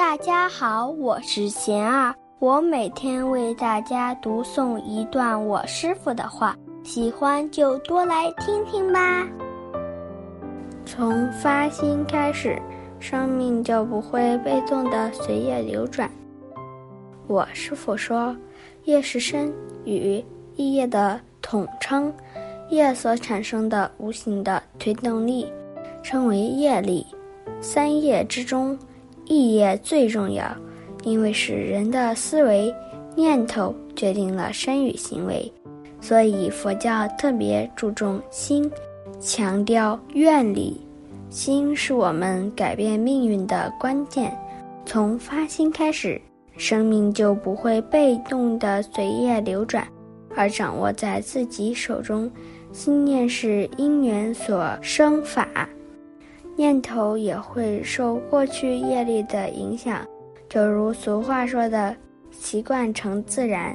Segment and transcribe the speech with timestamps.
[0.00, 9.28] 大家好，我是贤儿，我每天为大家读诵一段我师傅的话，喜欢就多来听听吧。
[10.86, 12.58] 从发心开始，
[12.98, 16.10] 生命就不会被动的随业流转。
[17.26, 18.34] 我师傅说，
[18.84, 19.52] 业是身
[19.84, 20.24] 与
[20.56, 22.10] 意业的统称，
[22.70, 25.52] 业所产生的无形的推动力，
[26.02, 27.06] 称为业力。
[27.60, 28.78] 三业之中，
[29.30, 30.44] 意业最重要，
[31.04, 32.74] 因为是人的思维
[33.14, 35.50] 念头决定了身与行为，
[36.00, 38.68] 所以佛教特别注重心。
[39.20, 40.80] 强调愿力，
[41.28, 44.36] 心是我们改变命运的关键。
[44.84, 46.20] 从发心开始，
[46.56, 49.86] 生命就不会被动的随业流转，
[50.34, 52.28] 而掌握在自己手中。
[52.72, 55.68] 心念是因缘所生法，
[56.60, 60.06] 念头也会受过去业力的影响。
[60.46, 61.96] 就如俗话说的
[62.30, 63.74] “习惯成自然”。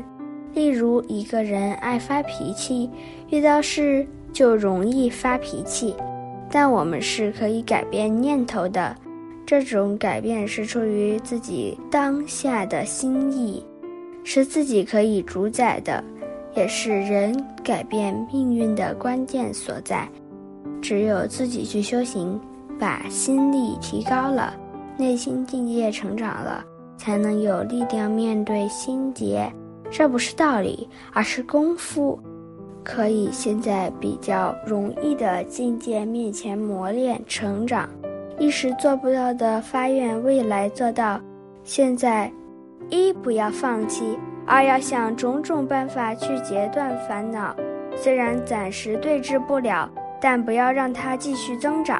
[0.54, 2.88] 例如，一个人爱发脾气，
[3.32, 4.06] 遇到事。
[4.32, 5.96] 就容易发脾气，
[6.52, 8.94] 但我们是可以改变念头的。
[9.46, 13.66] 这种改变是出于自己当下的心意，
[14.26, 16.04] 是自己可以主宰的，
[16.54, 20.06] 也是人改变命运的关键所在。
[20.82, 22.38] 只有自己去修行，
[22.80, 24.54] 把心力提高了，
[24.98, 26.64] 内心境界成长了，
[26.98, 29.52] 才能有力量面对心结。
[29.92, 32.20] 这不是道理，而是功夫。
[32.84, 37.90] 可以现在比较容易的境界面前磨练成长，
[38.38, 41.20] 一时做不到的发愿未来做到。
[41.64, 42.32] 现在，
[42.90, 47.56] 一不要放弃，二要想种种办法去截断烦恼。
[47.96, 49.90] 虽然暂时对治不了，
[50.22, 52.00] 但不要让它继续增长。